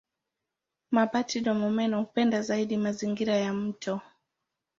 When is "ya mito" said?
3.35-4.01